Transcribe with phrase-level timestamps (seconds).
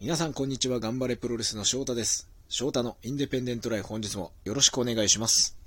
[0.00, 0.78] 皆さんこんにちは。
[0.78, 2.30] 頑張れプロレスの翔太です。
[2.48, 5.58] 翔太のインデペンデントライフ本日もよろしくお願いします。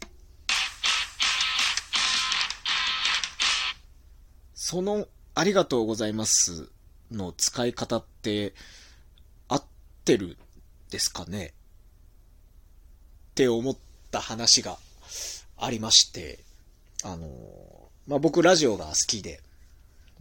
[4.53, 5.05] その
[5.35, 6.69] ありがとうございます
[7.11, 8.53] の使い方って
[9.49, 9.63] 合っ
[10.05, 10.37] てる
[10.91, 11.47] ですかね？
[11.47, 13.77] って思っ
[14.11, 14.77] た話が
[15.57, 16.39] ありまして、
[17.03, 17.27] あの、
[18.07, 19.41] まあ、僕ラジオが好きで、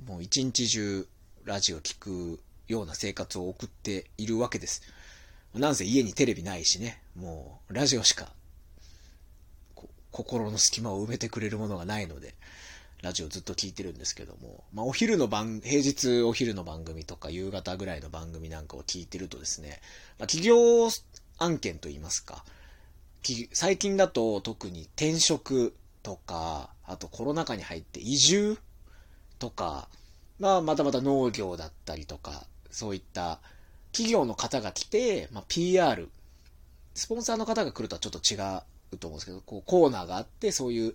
[0.04, 1.06] もう一日中
[1.45, 2.40] ラジオ聞く
[2.71, 4.83] ような生活を送っているわけです。
[5.55, 8.33] なんせ家にテレビないしね、もうラジオしか
[10.12, 12.34] 心の隙間を埋めてくれるものがないので、
[13.02, 19.80] ラジオずっと聞いてるんですけども、まあお昼の番、平日お昼の番組とか夕方ぐらいの番組なんかを聞いてるとですね、
[20.19, 20.89] まあ、企業
[21.39, 22.45] 案件といいますか、
[23.52, 28.59] 最近だと特に転職とか、あとコロナ禍に入って移住
[29.39, 29.89] とか、
[30.39, 33.41] まあまたまた農業だったりとか、そういった
[33.92, 36.09] 企業の方が来て、まあ PR、
[36.94, 38.36] スポンサーの方が来るとはちょっと違
[38.94, 40.94] うと思うんですけど、こうコーナーがあって、そういう、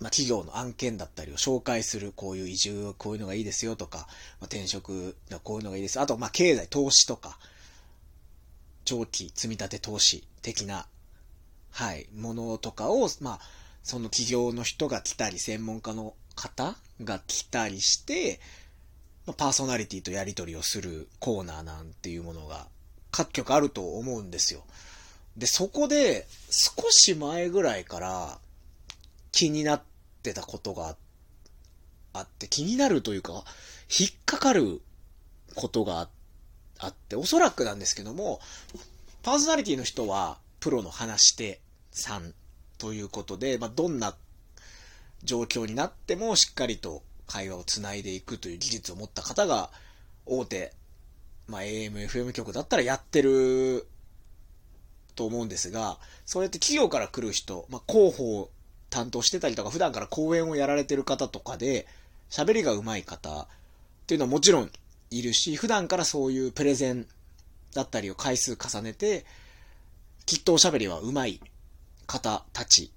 [0.00, 6.00] まあ企業の案件だったりを紹介する、こういう移住は、こういうのがいいですよとか、まあ、転職は、こういうのがいいです。
[6.00, 7.38] あと、まあ経済、投資とか、
[8.84, 10.86] 長期積み立て投資的な、
[11.70, 13.40] はい、ものとかを、まあ、
[13.82, 18.40] その企業の人が来たり、専門家の方が来たりして、
[19.26, 22.66] パーソナリティとやり取りをするコーナーなんていうものが
[23.12, 24.64] 各局あると思うんですよ。
[25.36, 28.38] で、そこで少し前ぐらいから
[29.30, 29.82] 気になっ
[30.22, 30.96] てたことが
[32.12, 33.44] あって、気になるというか、
[33.88, 34.80] 引っかかる
[35.54, 36.08] ことが
[36.78, 38.40] あって、おそらくなんですけども、
[39.22, 41.60] パーソナリティの人はプロの話し手
[41.92, 42.34] さん
[42.78, 44.16] ということで、まあ、どんな
[45.22, 49.70] 状況になってもしっかりと会話をつないでいくという技術を持った方が
[50.26, 50.72] 大手、
[51.46, 53.86] まあ、AM、FM 局だったらやってる
[55.14, 58.50] と思うんですが、それって企業から来る人、まあ、広報を
[58.90, 61.86] 担当してたりとか、普段から講演をやられてる方とかで、
[62.30, 63.46] 喋りが上手い方っ
[64.06, 64.70] ていうのはもちろん
[65.10, 67.06] いるし、普段からそういうプレゼン
[67.74, 69.24] だったりを回数重ねて、
[70.24, 71.40] きっとおしゃべりは上手い
[72.06, 72.92] 方たち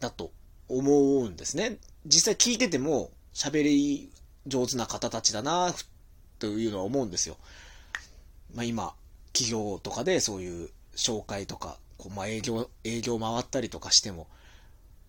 [0.00, 0.32] だと
[0.68, 1.78] 思うんですね。
[2.06, 4.10] 実際聞いてても喋り
[4.46, 5.74] 上手な方たちだな
[6.38, 7.36] というのは思うんですよ。
[8.54, 8.94] まあ今、
[9.32, 14.28] 企業とかでそういう紹介とか、こうまあ営業、営業回ったりとかしても、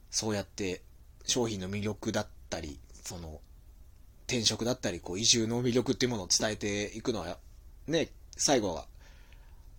[0.09, 0.81] そうやって
[1.25, 3.39] 商品の魅力だったり、その
[4.27, 7.37] 転職だったり、こう移住の魅力っていうものを伝えていくのは、
[7.87, 8.85] ね、最後は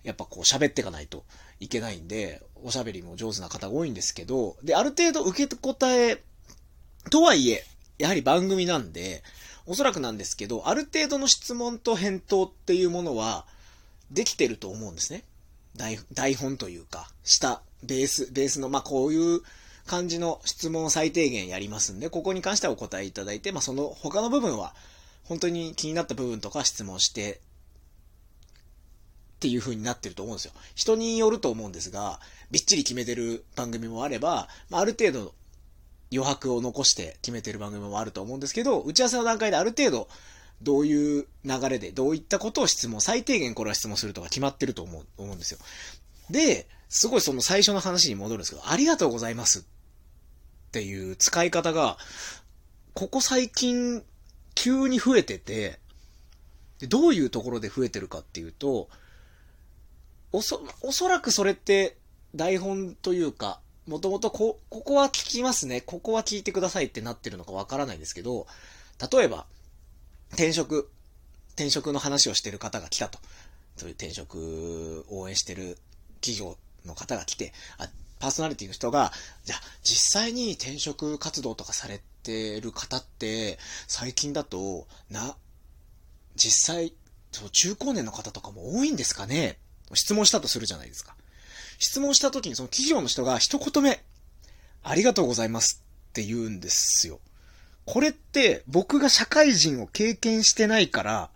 [0.04, 1.24] やっぱこう喋っていかないと
[1.58, 6.22] いけないんで、おしゃべりも上手な方が多いんですけど、で、ある程度受け答え、
[7.10, 7.64] とはいえ、
[7.98, 9.22] やはり番組なんで、
[9.66, 13.46] おそらくなんですけど、ある程度の質問と返答っていうものは、
[14.10, 15.24] できてると思うんですね。
[15.76, 19.40] 台台本というか、下、ベース、ベースの、まあ、こういう
[19.86, 24.74] 感じの質問を最低限やりますんで、ここに関してはお答えいただいて、まあ、その他の部分は、
[25.24, 27.40] 本当に気になった部分とか質問して、
[29.36, 30.52] っていう風になってると思うんですよ。
[30.74, 32.20] 人によると思うんですが、
[32.50, 35.34] びっちり決めてる番組もあれば、まあ、ある程度
[36.12, 40.08] 余白を残して決めてる番組もあると思うんですけど、打ち合わせの段階である程度、
[40.62, 45.58] どういう流れで、どういったことを質問、最低限これは質問するとか決まってると思う、思うんですよ。
[46.30, 49.62] で、すごいその最初の話に戻るんですけど、ありがとうございますっ
[50.72, 51.98] ていう使い方が、
[52.94, 54.02] ここ最近、
[54.54, 55.78] 急に増えてて、
[56.78, 58.88] でどういうところで増えてるかっていうと、
[60.32, 61.96] おそ、おそらくそれって
[62.34, 68.46] 台本というか、もともとこ、ここは聞きますね、ここは聞いてくださいってなってるのかわからないですけど、
[69.12, 69.46] 例えば、
[70.32, 70.90] 転職、
[71.50, 73.18] 転職の話をしてる方が来たと。
[73.76, 75.78] そういう転職応援してる
[76.20, 77.88] 企業の方が来て、あ、
[78.18, 79.12] パーソナリティの人が、
[79.44, 85.36] じゃあ実際に転職活動とかされてる方って、最近だと、な、
[86.34, 86.94] 実際、
[87.32, 89.58] そう中高年の方とかも多いんですかね？
[89.92, 91.14] 質問したとするじゃないですか。
[91.78, 94.02] 質問した時にその企業の人が一言目、
[94.82, 97.20] ありがとうございますって言うんですよ。
[97.84, 101.30] これって僕が社会人を経験してないから、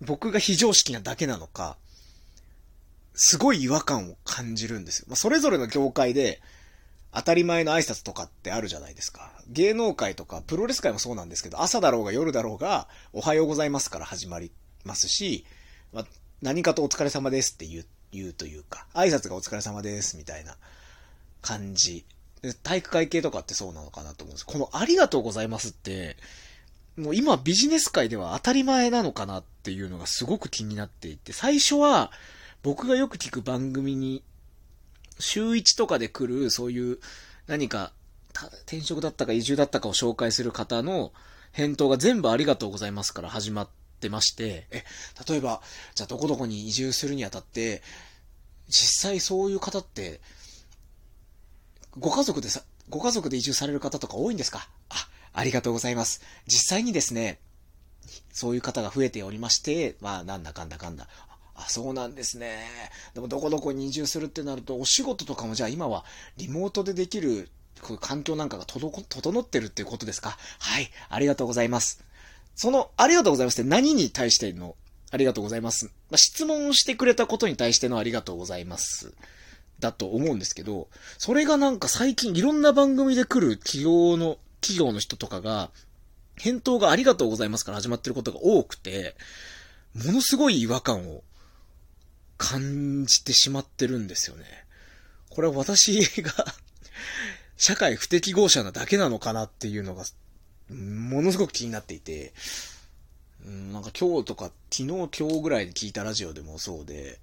[0.00, 1.76] 僕が非常識なだけなのか、
[3.14, 5.06] すごい違和感を感じるんですよ。
[5.08, 6.40] まあ、それぞれの業界で
[7.12, 9.30] 当たり前の挨拶とかってあるじゃないですか。
[9.48, 14.50] 芸能界とかプロレス界もそうなんですけど、朝だろうが夜だろうが、おはようございますから始まり
[14.84, 15.44] ますし、
[15.92, 16.06] まあ、
[16.40, 20.56] 何かとお疲れ様ですって言う、言うというか、挨拶がお疲れ様ですみたいな
[21.40, 22.04] 感じ。
[22.62, 26.16] 体育会系とかってそうなのかなと思うんですこのありがとうございますって、
[26.96, 32.10] もう今ビジネス界では当たり前なのかなっていうのがすごく気になっていて、最初は
[32.62, 34.22] 僕がよく聞く番組に、
[35.18, 36.98] 週1とかで来るそういう
[37.46, 37.92] 何か
[38.66, 41.12] 転職だったか移住だったかを紹介する方の
[41.52, 43.68] 返答が全部ありがとうございますから始まっ
[44.02, 44.84] ってまして、え、
[45.28, 45.62] 例えば、
[45.94, 47.82] じゃあどこどこに移住するにあたって、
[48.68, 50.20] 実際そういう方って、
[51.96, 54.68] ご家族でさ、ご家族で移住される方とか多いんですか？
[54.88, 56.20] あ、ありがとうございます。
[56.48, 57.38] 実際にですね、
[58.32, 61.06] そういう方が増えておりまして、まあ、なんだかんだかんだ。
[61.54, 62.66] あ、そうなんですね。
[63.14, 66.04] でも、どこどこに移住するってなると、お仕事とかもじゃあ今は
[66.38, 67.50] リモートでできる、
[67.80, 70.36] こういう環境なんかが整ってるっていうことですか？
[70.58, 72.02] はい、ありがとうございます。
[72.54, 74.76] その、ありがとうございますって何に対しての
[75.10, 75.86] ありがとうございます。
[75.86, 79.12] まあ、質問してくれたことに対してのありがとうございます。
[79.78, 80.88] だと思うんですけど、
[81.18, 85.70] それがなんか最近いろんな番組で来る企業の、企業の人とかが、
[86.36, 89.16] 返答がありがとうございますから始まってることが多くて、
[89.94, 91.22] ものすごい違和感を
[92.38, 94.44] 感じてしまってるんですよね。
[95.28, 96.32] これは私が
[97.56, 100.04] 社会不適合者なだけなのかなっていうのが、
[100.72, 102.32] ものすごく気になっていて、
[103.46, 107.18] うん、なんか今日とか、昨日今日ぐらいに聞いたラジオでもそうで、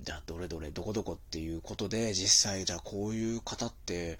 [0.00, 4.18] じゃあどれどれどこどこっていうことで、実際じゃあこういう方って、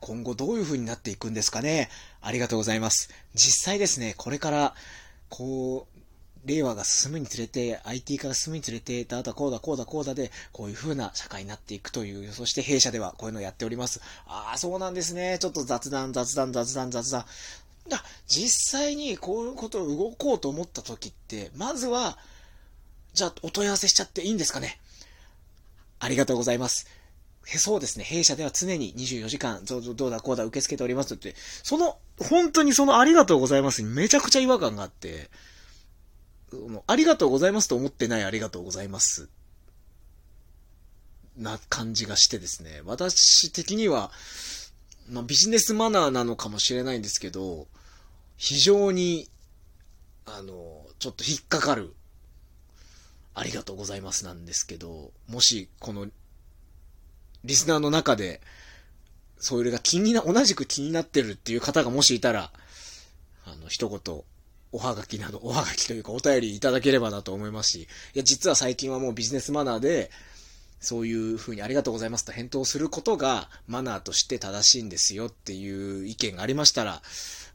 [0.00, 1.90] 今後どういう風になっていくんですかね
[2.22, 3.10] ありがとうございます。
[3.34, 4.74] 実際ですね、これから、
[5.28, 6.00] こう、
[6.46, 14.00] 令和が進むにつれて、IT 化が進むにつれて、だだこうだこうだこうだで、こういう風な社会になっていくという、そして弊社ではこういうのをやっております。
[14.26, 15.38] ああ、そうなんですね。
[15.38, 17.26] ちょっと雑談、雑談、雑談、雑談。
[17.88, 22.18] だ実際にこういうことを動こうと思った時って、まずは、
[23.12, 24.78] じゃあお問い合わせしちゃっていいんですかね？
[25.98, 26.86] ありがとうございます。
[27.46, 28.04] そうですね。
[28.04, 35.30] 弊社では常に24時間、どうだこうだ受け付けておりますって、その、本当にそのありがとうございますにめちゃくちゃ違和感があって、
[36.86, 39.28] ありがとうございますと思ってないありがとうございます。
[41.36, 42.82] な感じがしてですね。
[42.84, 44.12] 私的には、
[45.10, 47.66] まあ、ビジネスマナーなのかもしれないんですけど、
[48.36, 49.28] 非常に、
[50.24, 51.94] あの、ちょっと引っかかる、
[53.34, 56.06] ありがとうございますなんですけど、もし、この、
[57.44, 58.40] リスナーの中で、
[59.38, 62.52] それが気にな、同じく気になってるっていう方がもしいたら、
[63.44, 64.22] あの、一言、
[64.72, 70.10] おはがきなど、おはがきというかお便りいただければなと思いますし、いや、実は最近はもうビジネスマナーで、
[70.80, 77.02] そういうふうにありがとうございますと返答することがマナーとして正しいんですよっていう意見がありましたら、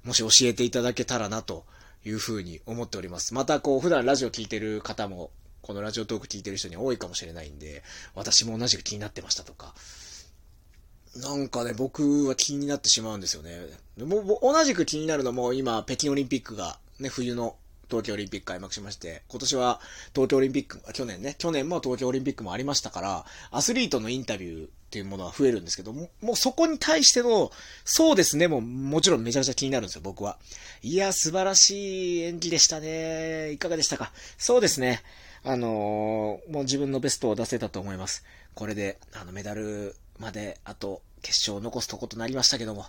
[0.03, 1.65] もし教えていただけたらなと
[2.05, 3.33] いうふうに思っております。
[3.33, 5.31] またこう普段ラジオ聞いてる方も、
[5.63, 7.83] このラジオトーク聞いてる人に多いかもしれないんで、
[8.13, 9.73] 私も同じく気になってましたとか、
[11.15, 13.59] なんかね、僕は気になってしまうんですよね。
[13.97, 17.55] も同じく気になるのも今、北京オリンピックがね、冬の
[17.89, 19.79] 東京オリンピック開幕しまして、今年は
[20.13, 27.51] 東京オリンピック、去年ね、去年も東京オリンピックもありましたから、アスリートのインタビューっていうものは増えるんですけども、もうそこに対しての、
[27.83, 30.37] そうですね、もうもちろんめちゃくちゃ気になるんですよ、僕は。
[30.81, 33.51] いや、素晴らしい演技でしたね。
[33.51, 34.11] いかがでしたか？
[34.37, 35.01] そうですね。
[35.43, 38.23] あのー、もう自分のベストを出せたと思います。
[38.55, 42.85] これで、あの、メダルまで、あと、決勝を残すとことなりましたけども、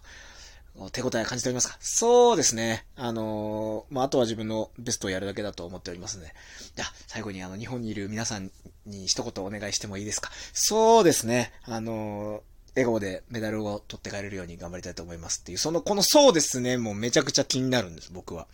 [0.92, 1.76] 手応え感じておりますか？
[1.80, 2.84] そうですね。
[2.96, 6.34] あのー、まあ、あとは自分のベストをやるだけだと思っておりますので。
[6.74, 8.50] じゃあ、最後にあの、日本にいる皆さん
[8.84, 10.30] に一言お願いしてもいいですか？
[10.52, 11.52] そうですね。
[11.64, 12.40] あのー、
[12.74, 18.46] 笑顔でメダルを取って帰れるように頑張りたいと思いますっていう、その、このそうですね、もうめちゃくちゃ気になるんです、僕は。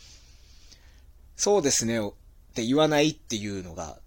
[1.35, 2.13] そうですね、っ
[2.55, 3.99] て言わないっていうのが、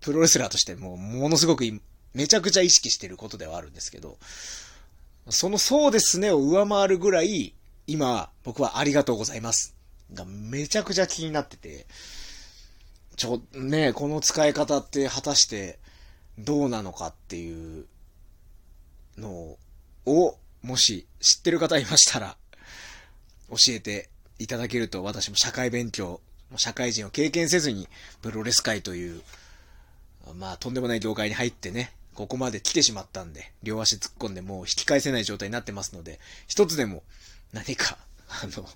[0.00, 1.64] プロレスラーとしてもう、ものすごく
[2.14, 4.16] めちゃくちゃ意識してることではあるんですけど、
[5.30, 7.54] そのそうですねを上回るぐらい、
[7.86, 9.74] 今、僕はありがとうございます。
[10.12, 11.86] がめちゃくちゃ気になってて、
[13.16, 15.78] ちょ、ねこの使い方って果たして
[16.38, 17.86] どうなのかっていう
[19.16, 19.56] の
[20.06, 22.36] を、もし知ってる方いましたら、
[23.50, 26.20] 教えていただけると私も社会勉強、
[26.56, 27.88] 社会人を経験せずに
[28.22, 29.22] プロレス界という、
[30.34, 37.02] まあとんでもない業界に入ってね、ここまで来てしまったんで、両足突っ込んでもう引き返せない状態になってますので、一つでも
[37.52, 38.68] 何か、 あの、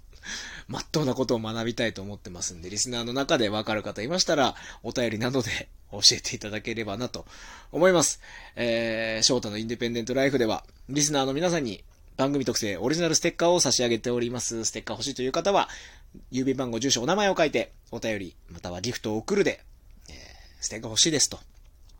[0.66, 7.26] まっとうなことを学びたいと思ってますんで、リスナーの中でわかる方いましたら、お便りなどで 教えていただければなと
[7.72, 8.20] 思います。
[8.56, 11.84] えー、翔太のインディペンデントライフでは、リスナーの皆さんに
[12.16, 14.64] 番組特製オリジナルステッカーを差し上げております。
[14.64, 15.68] ステッカー欲しいという方は、
[16.32, 19.64] 郵便番号、住所、お名前を書いて、お便り、またはギフトを送るで、
[20.08, 20.16] えー、
[20.60, 21.38] ステッカー欲しいですと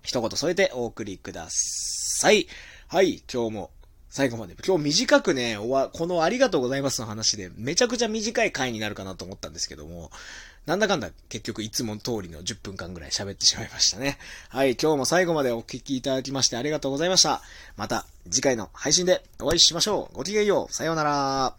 [0.02, 2.46] 一言添えてお送りください。
[2.88, 3.70] はい、今日も
[4.08, 4.56] 最後まで。
[4.66, 10.10] 今日短くね、このありがとうございますの話で、めちゃくちゃ短い回になるかなと思ったんですけども、
[10.66, 14.18] なんだかんだ結局いつも通りの10分間ぐらい喋ってしまいましたね。
[14.48, 17.42] はい、今日も最後までお聞きいただきましてありがとうございました。
[17.76, 20.16] また次回の配信でお会いしましょう。
[20.16, 20.72] ごきげんよう。
[20.72, 21.54] さようなら。